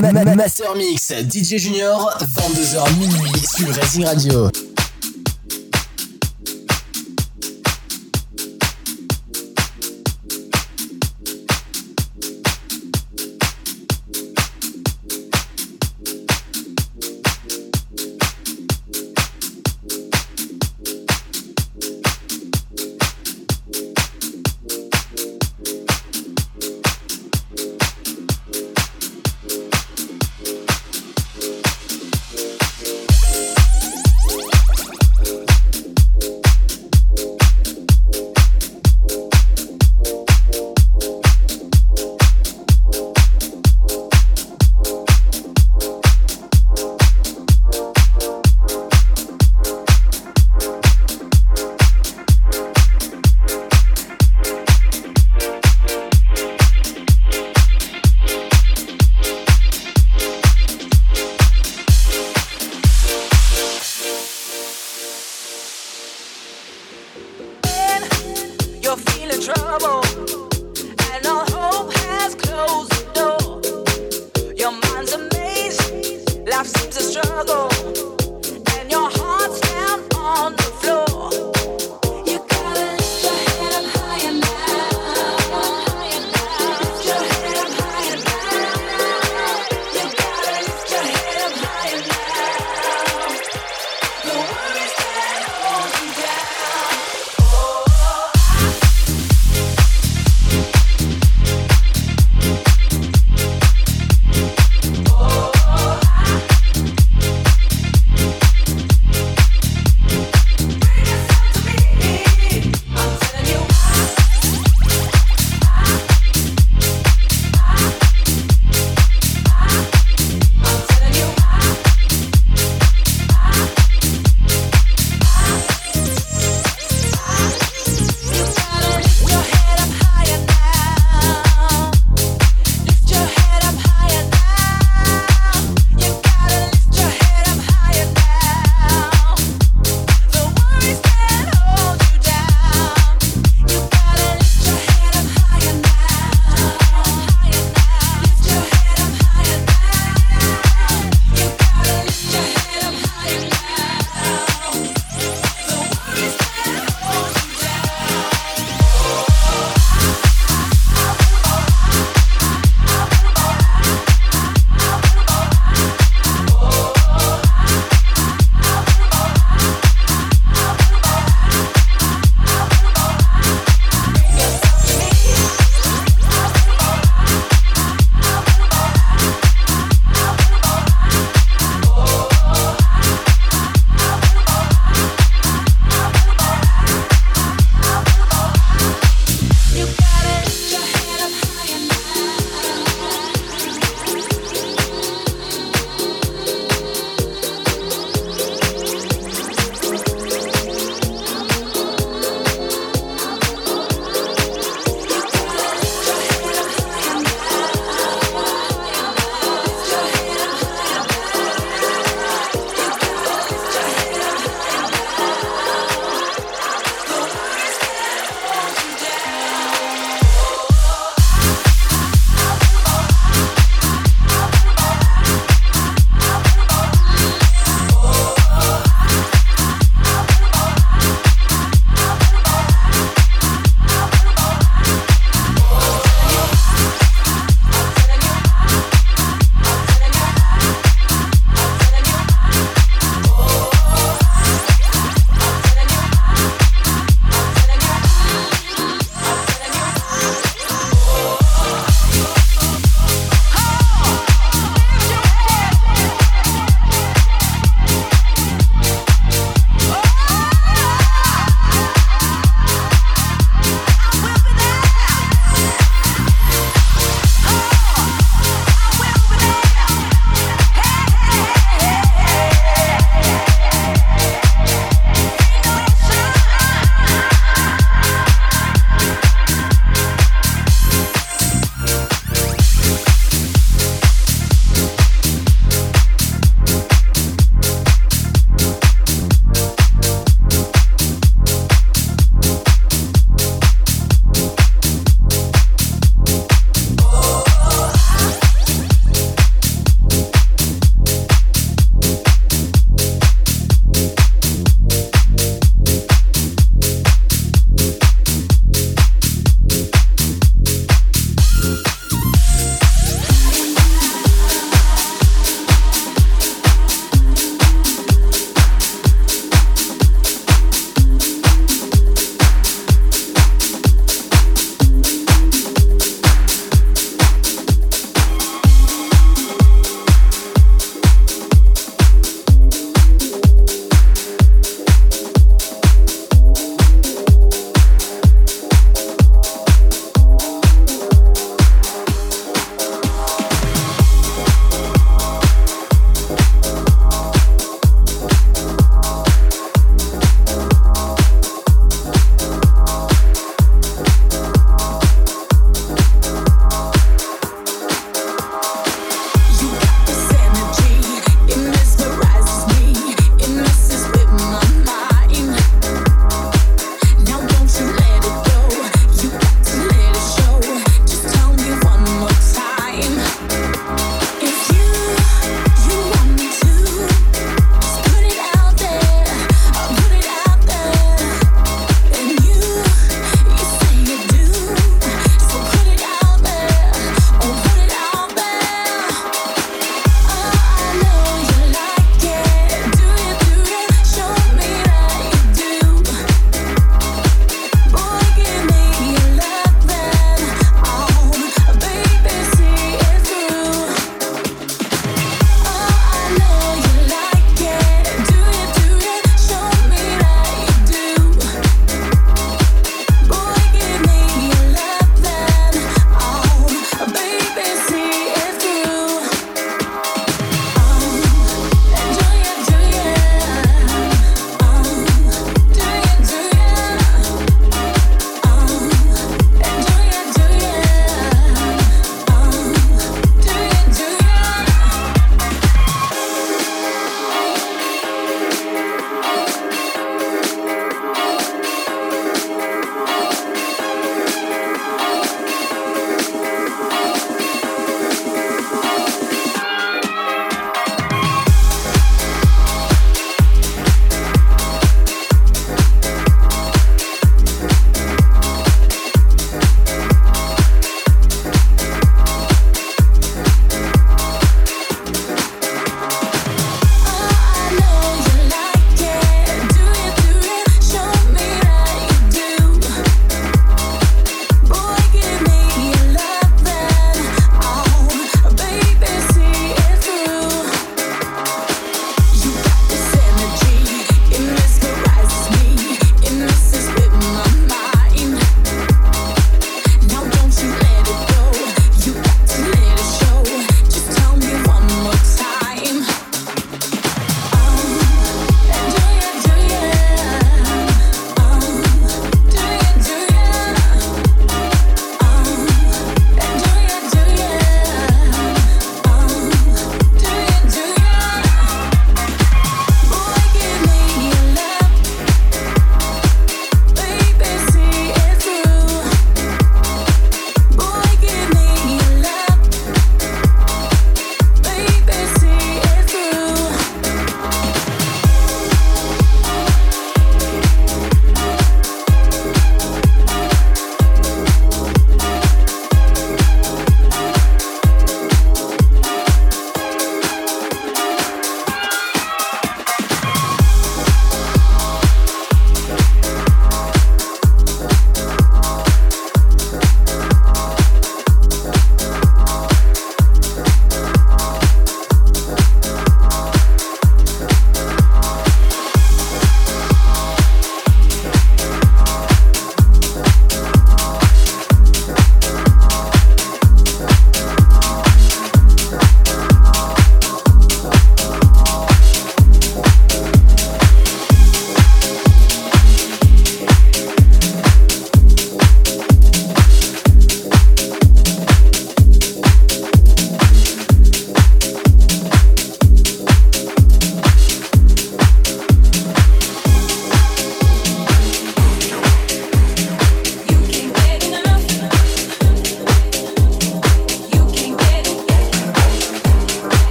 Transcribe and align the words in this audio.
Master 0.00 0.74
Mix, 0.74 1.12
DJ 1.12 1.58
Junior, 1.58 2.10
22h 2.20 2.98
minuit 2.98 3.46
sur 3.46 3.74
Racing 3.74 4.06
Radio. 4.06 4.71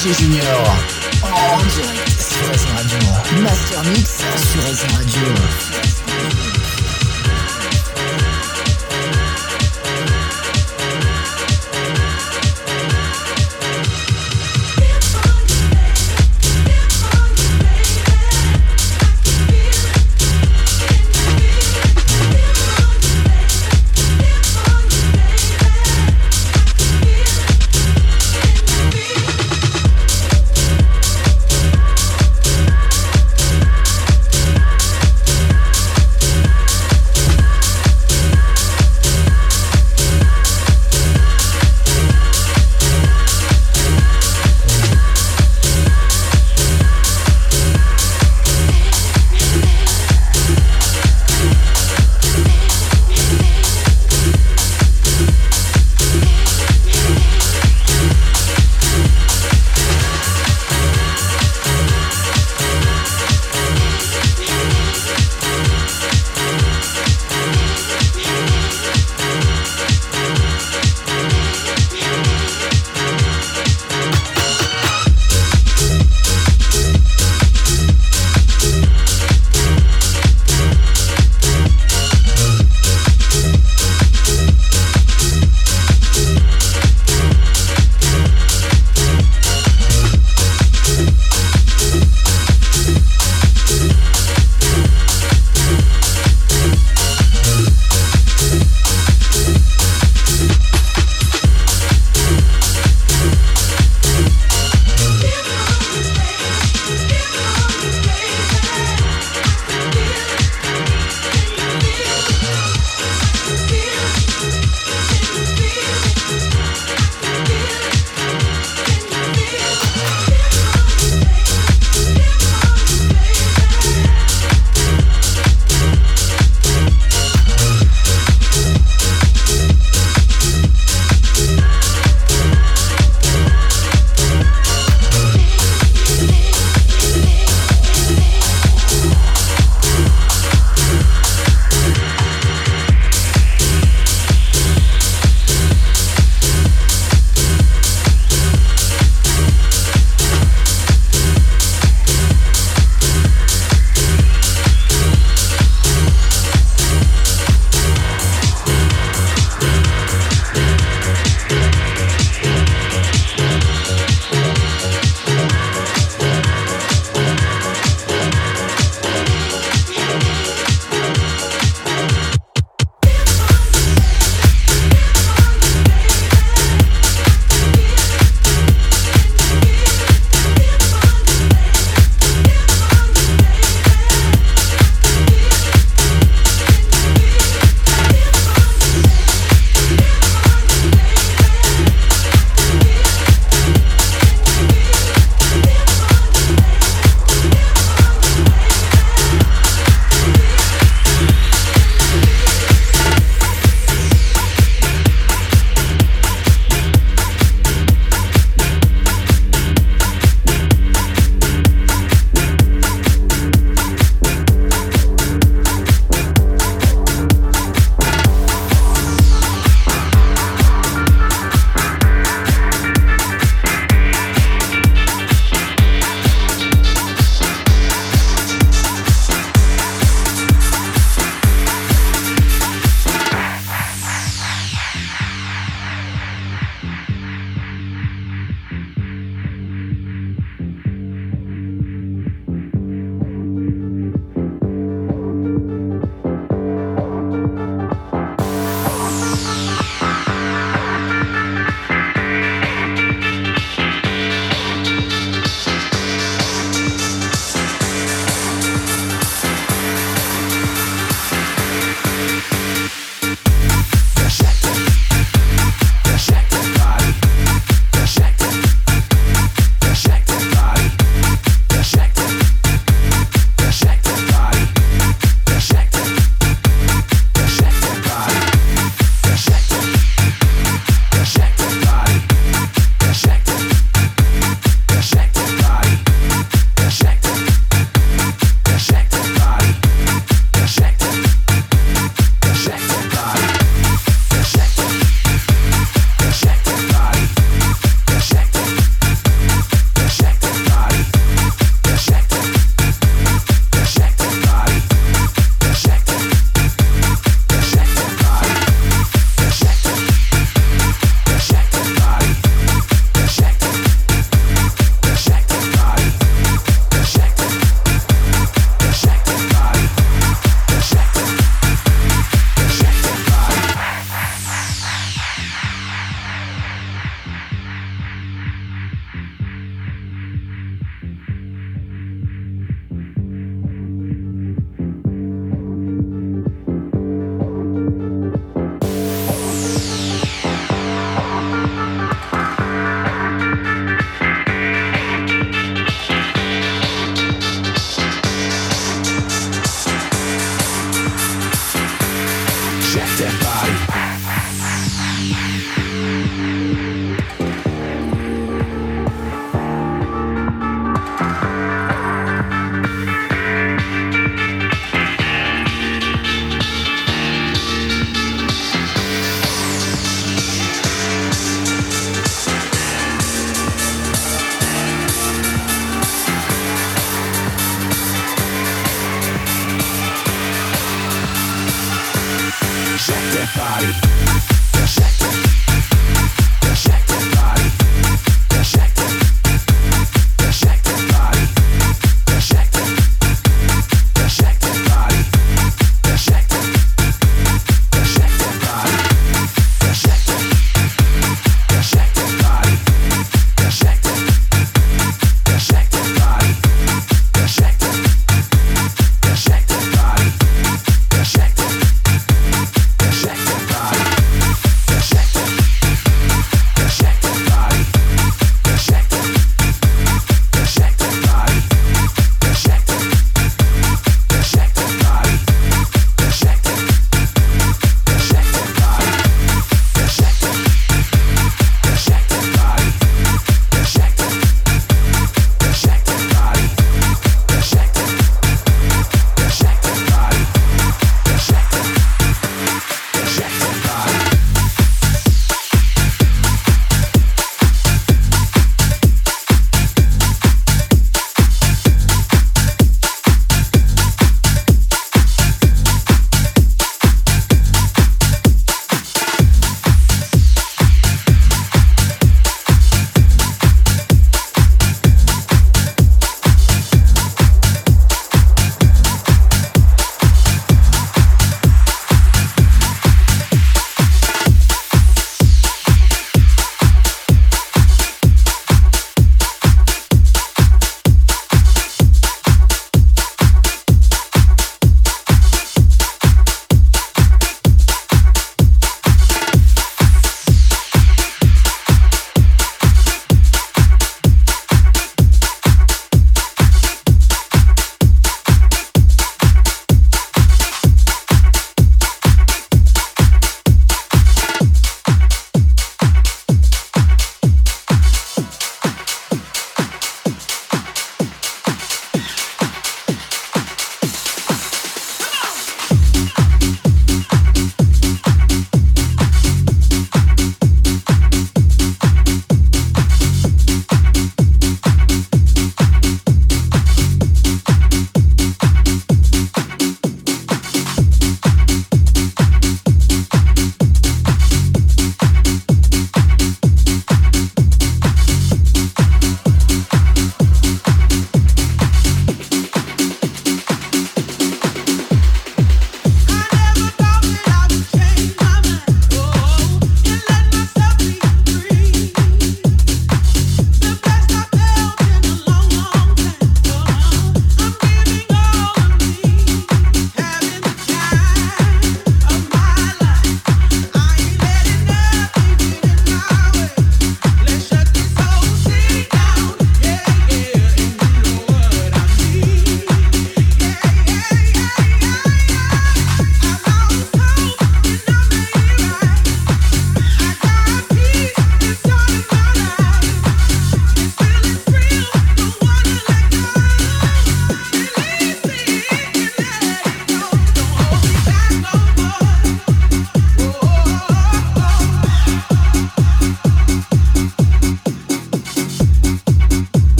DJ 0.00 0.14
Junior. 0.14 0.44
En 1.22 1.58
direct 1.58 2.22
sur 2.22 2.46
Raisin 2.48 2.74
Radio. 2.74 3.42
Master 3.42 3.84
Mix 3.84 4.24
sur 4.50 4.62
Raisin 4.62 4.86
Radio. 4.96 6.59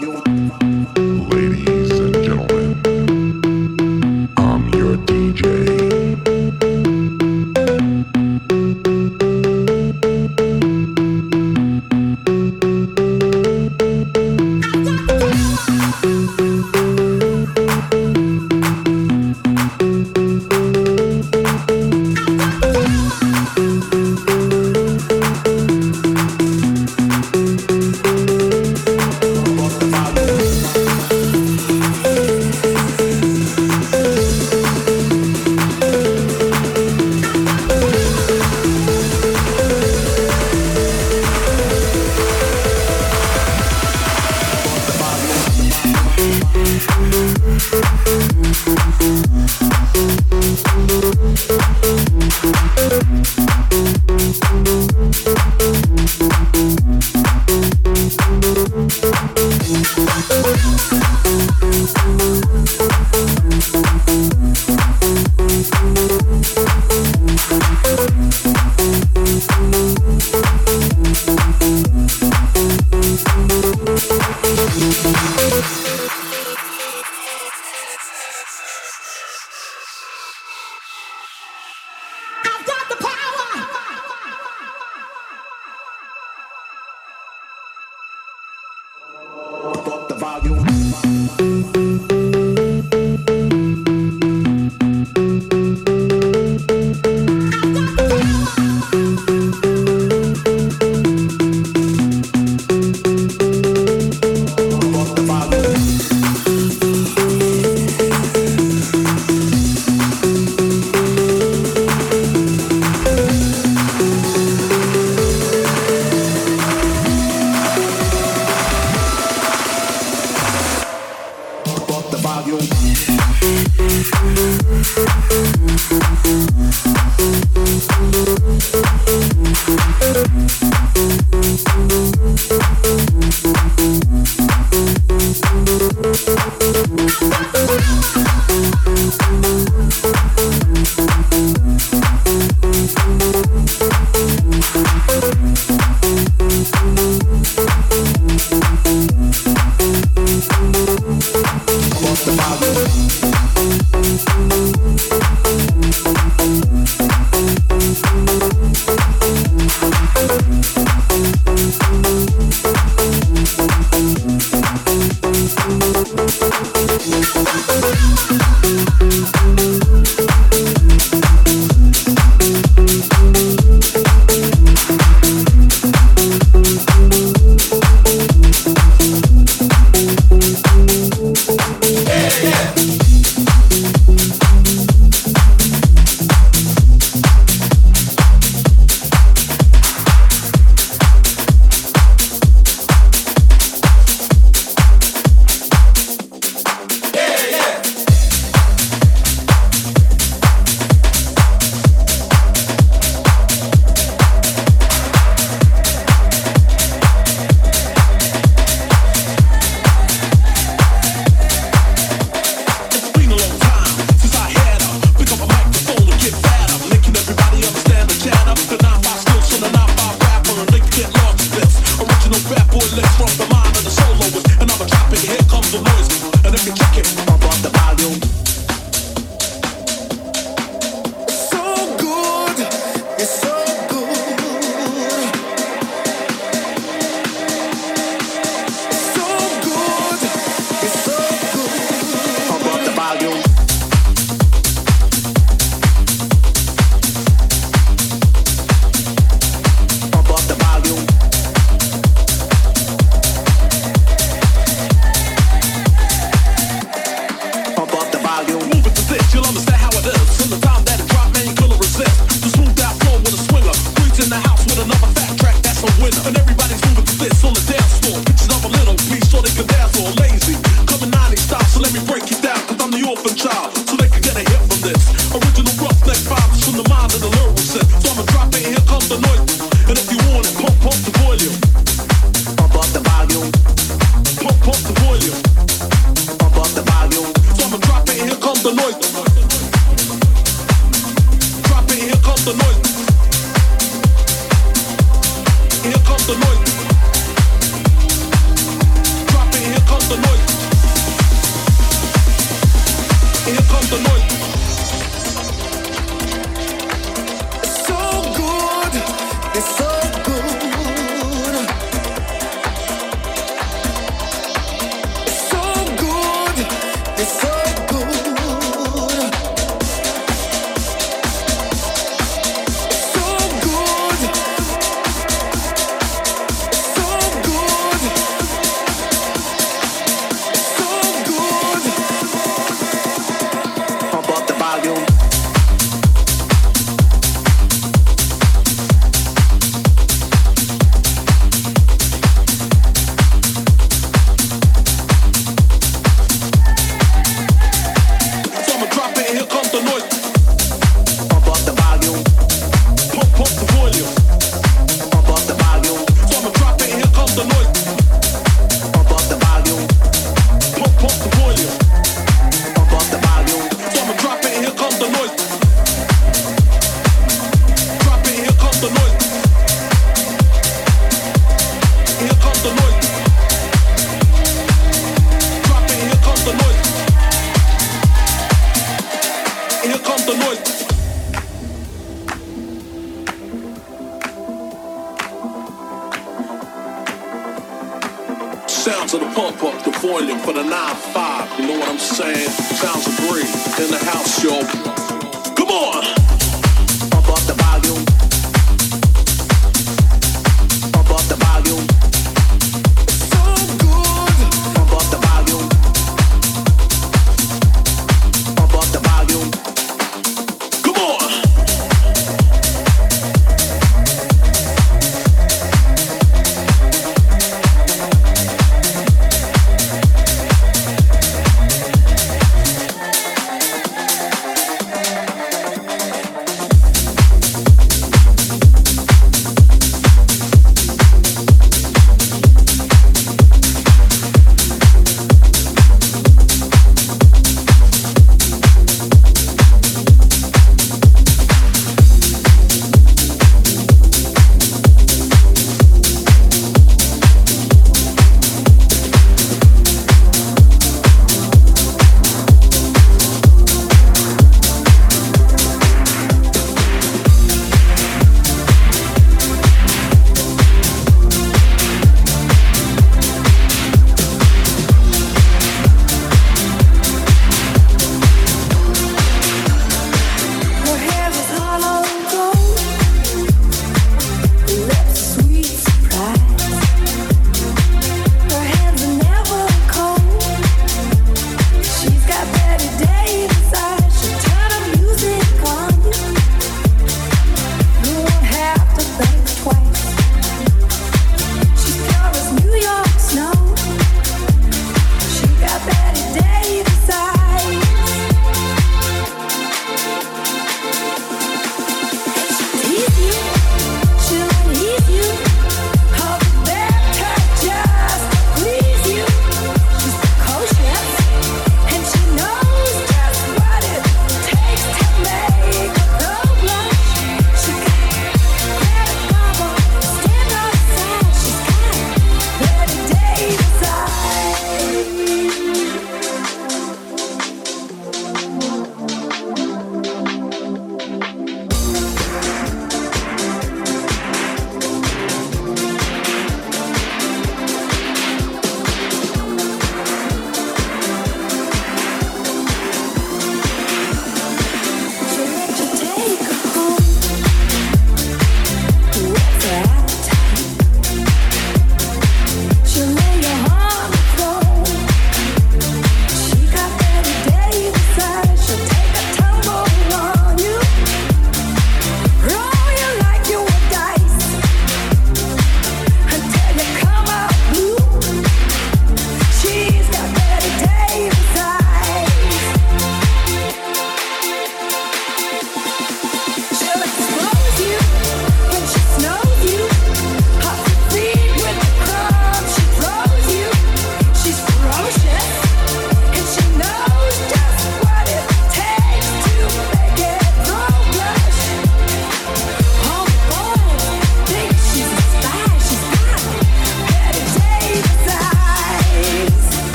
Drop 0.00 0.37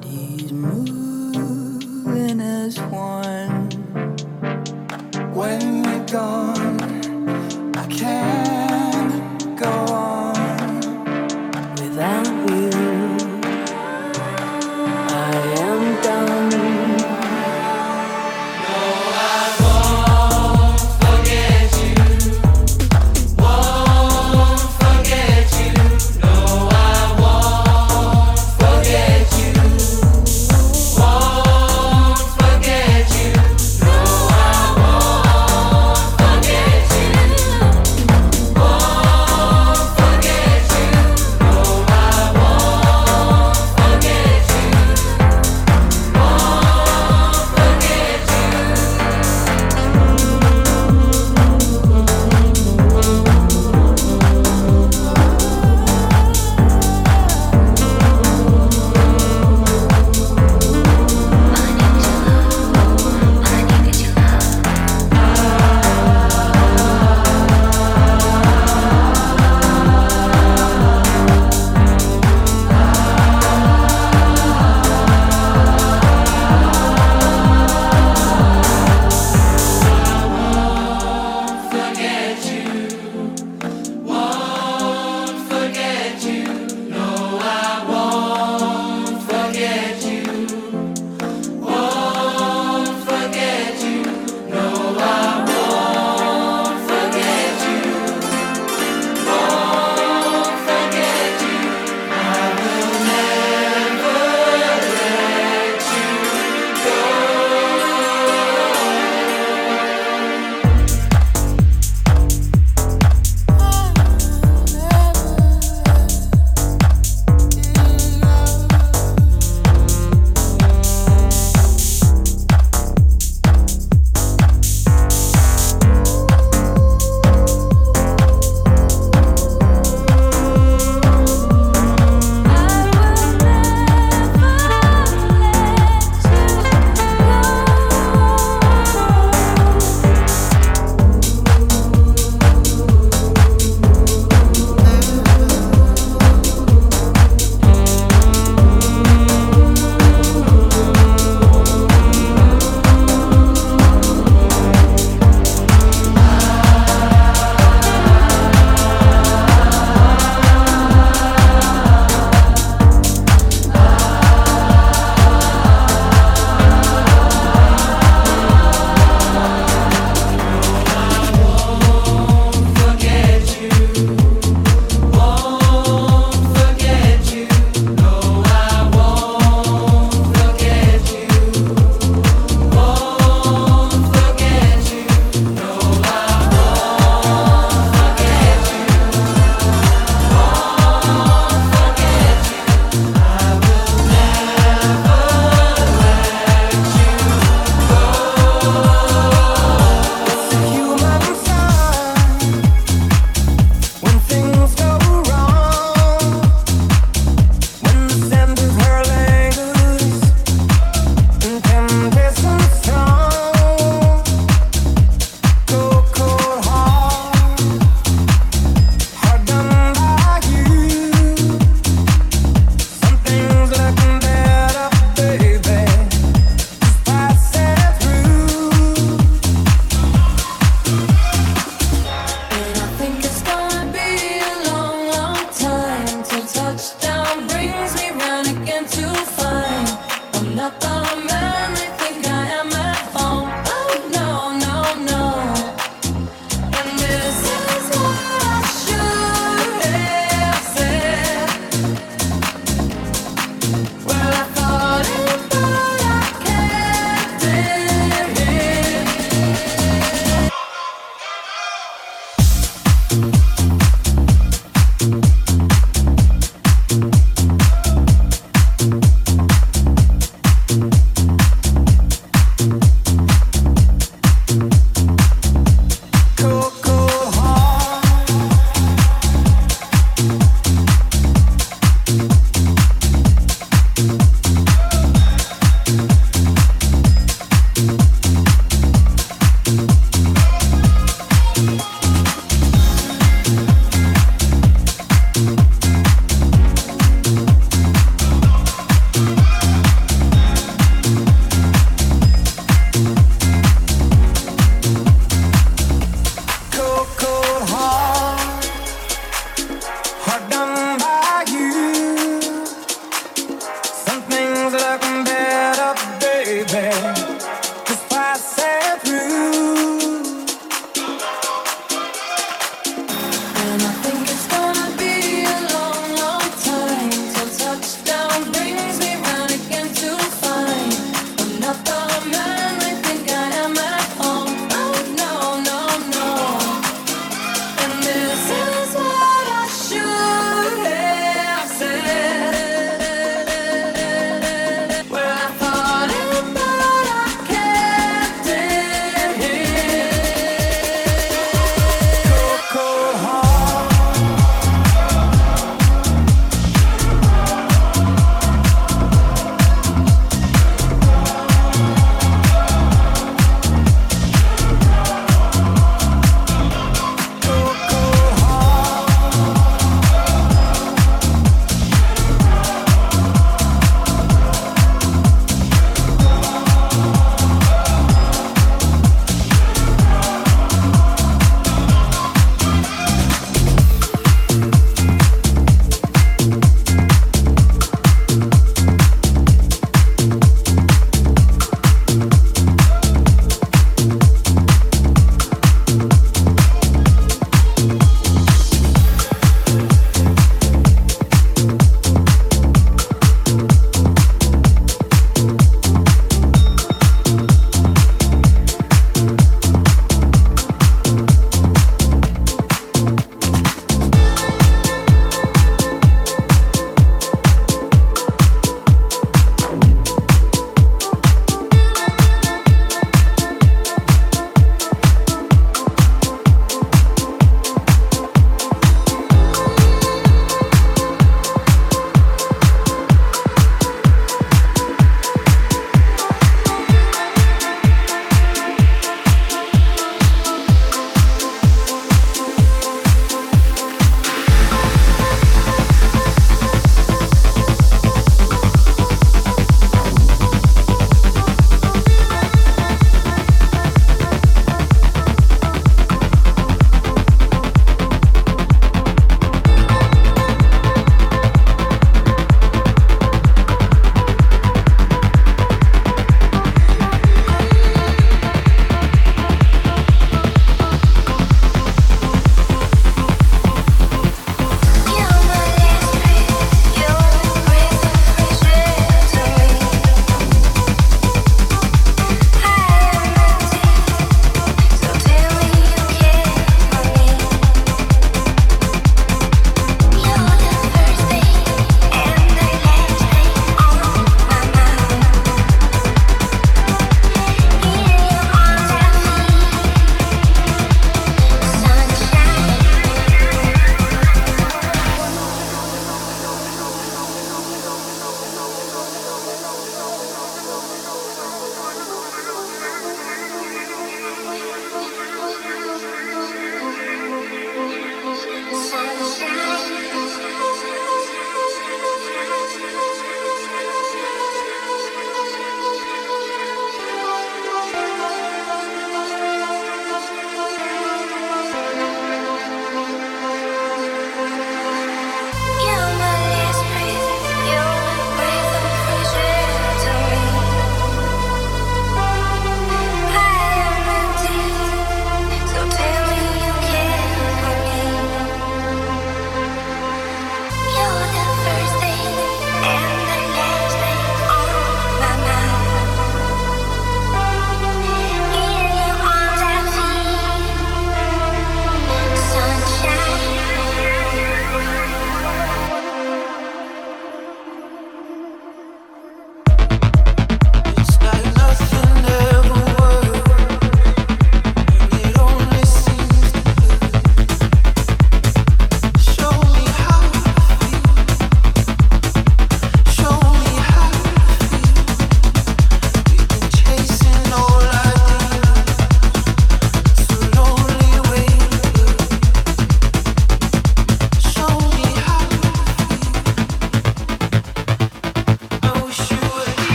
bodies 0.00 0.52
moving 0.52 2.40
as 2.40 2.78
one. 2.80 3.68
When 5.32 5.84
you're 5.84 6.06
gone. 6.06 6.47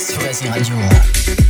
sur 0.00 0.48
Radio. 0.48 1.49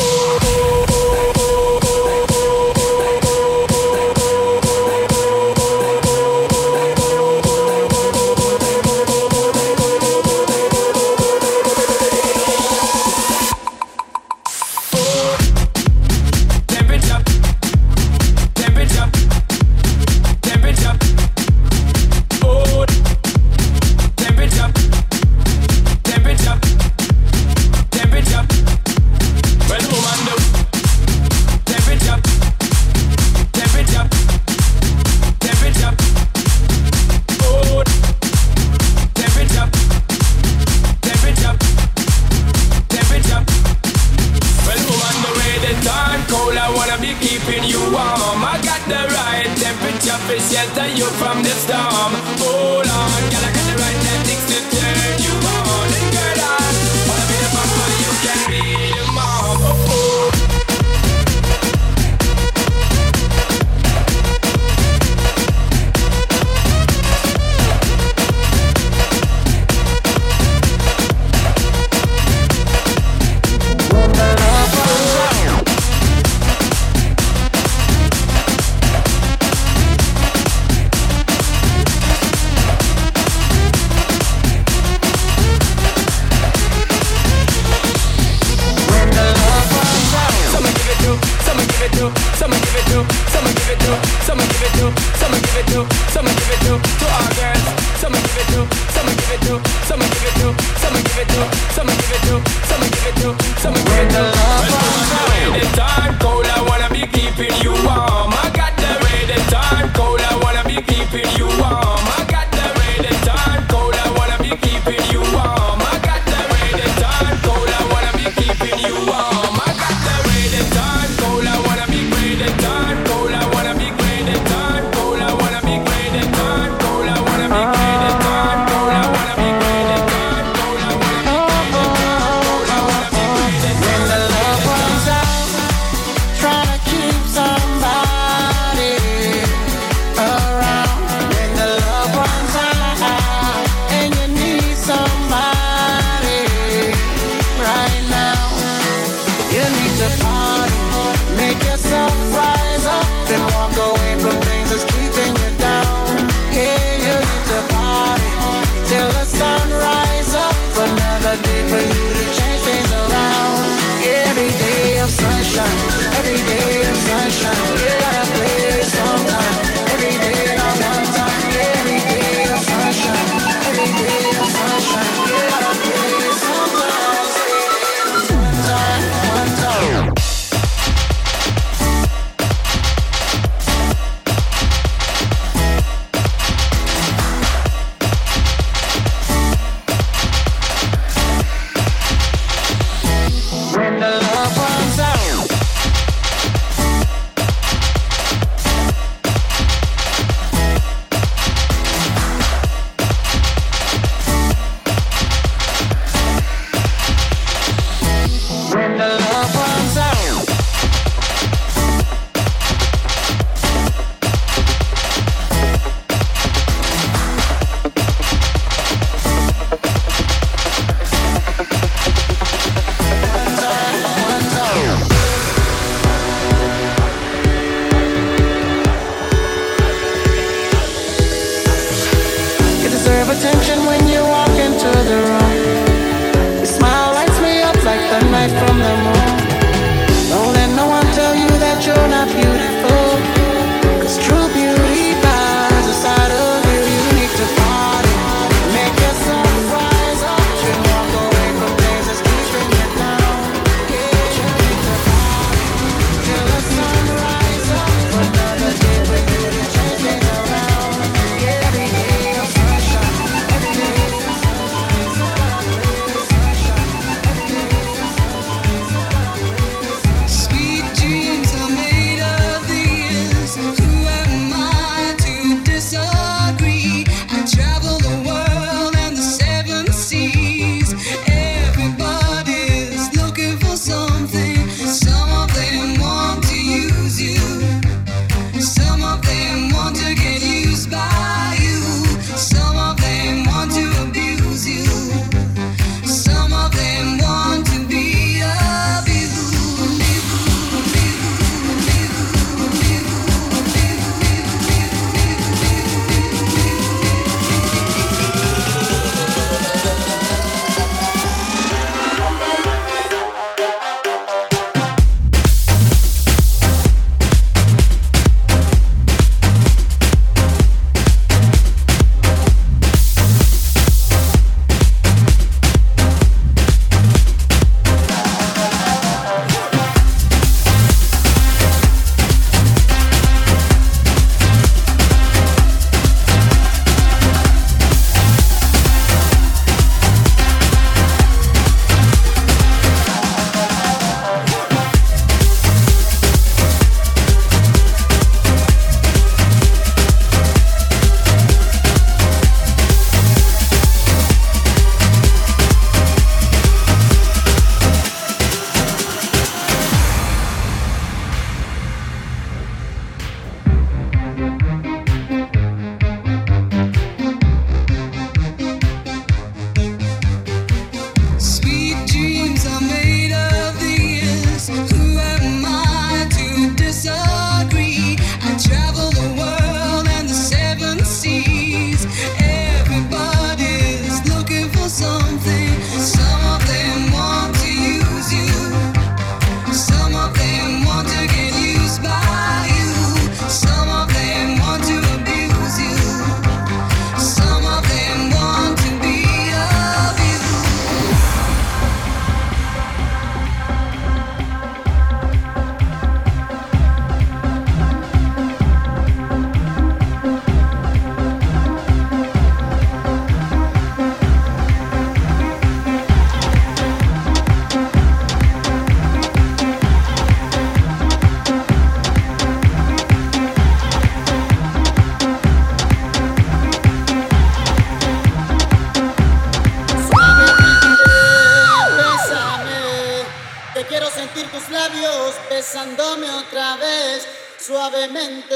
besándome 435.61 436.27
otra 436.31 436.75
vez 436.77 437.27
suavemente. 437.63 438.55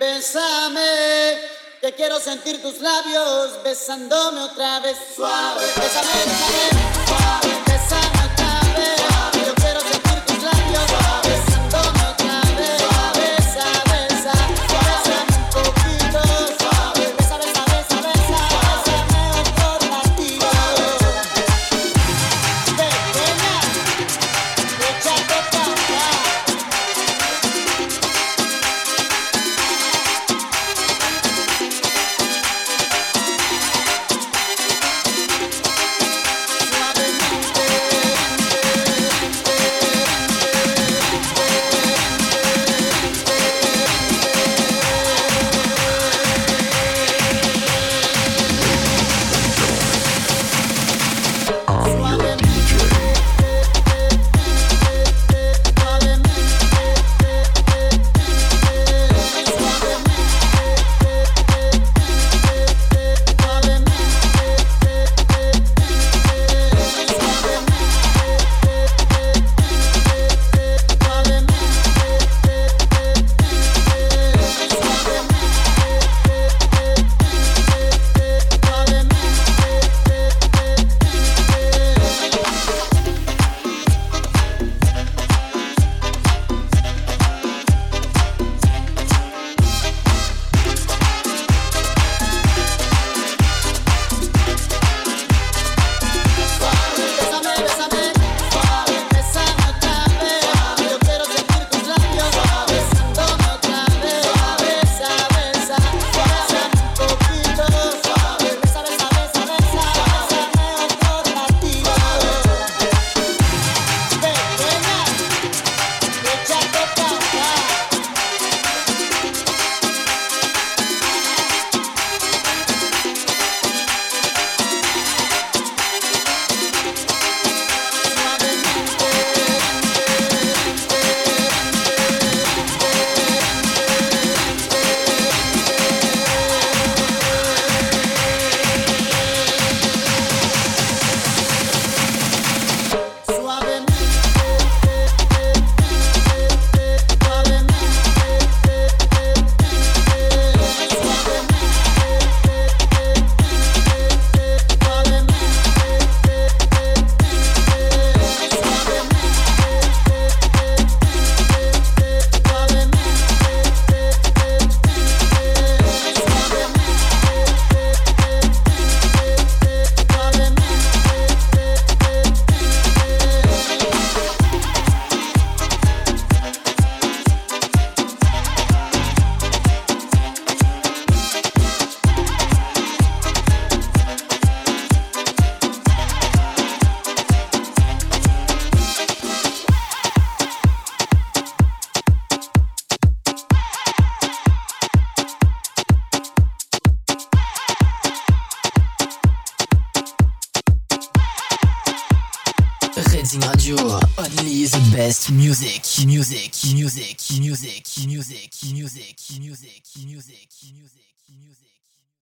Bésame, 0.00 1.38
que 1.80 1.92
quiero 1.94 2.18
sentir 2.18 2.60
tus 2.60 2.80
labios 2.80 3.62
besándome 3.62 4.40
otra 4.40 4.80
vez 4.80 4.96
suave. 5.14 5.64
Bésame, 5.76 6.24
suave. 7.06 7.69